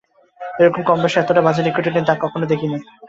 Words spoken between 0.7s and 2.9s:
কম বয়সে এতোটা বাজে নিকোটিনের দাগ কখনো দেখিনি।